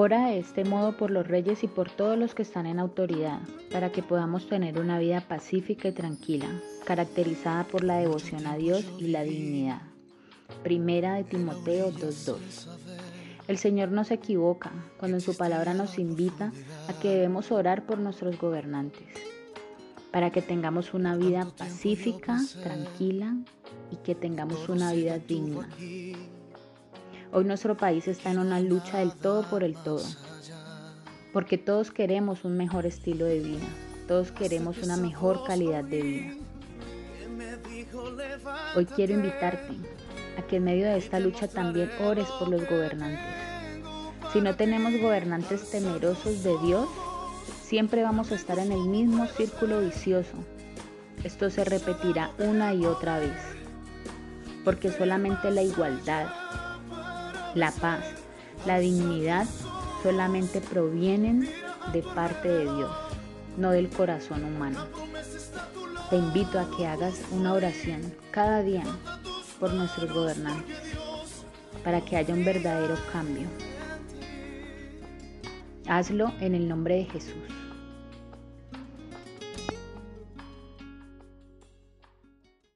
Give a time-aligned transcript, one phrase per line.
[0.00, 3.40] Ora de este modo por los reyes y por todos los que están en autoridad,
[3.72, 6.46] para que podamos tener una vida pacífica y tranquila,
[6.84, 9.82] caracterizada por la devoción a Dios y la dignidad.
[10.62, 12.68] Primera de Timoteo 2.2.
[13.48, 16.52] El Señor no se equivoca cuando en su palabra nos invita
[16.86, 19.08] a que debemos orar por nuestros gobernantes,
[20.12, 23.36] para que tengamos una vida pacífica, tranquila
[23.90, 25.68] y que tengamos una vida digna.
[27.30, 30.02] Hoy nuestro país está en una lucha del todo por el todo,
[31.34, 33.66] porque todos queremos un mejor estilo de vida,
[34.06, 36.32] todos queremos una mejor calidad de vida.
[38.74, 39.74] Hoy quiero invitarte
[40.38, 43.20] a que en medio de esta lucha también ores por los gobernantes.
[44.32, 46.88] Si no tenemos gobernantes temerosos de Dios,
[47.62, 50.32] siempre vamos a estar en el mismo círculo vicioso.
[51.24, 53.36] Esto se repetirá una y otra vez,
[54.64, 56.28] porque solamente la igualdad,
[57.58, 58.04] la paz,
[58.66, 59.46] la dignidad
[60.02, 61.50] solamente provienen
[61.92, 62.90] de parte de Dios,
[63.56, 64.86] no del corazón humano.
[66.08, 68.84] Te invito a que hagas una oración cada día
[69.58, 70.78] por nuestros gobernantes,
[71.82, 73.48] para que haya un verdadero cambio.
[75.88, 77.67] Hazlo en el nombre de Jesús.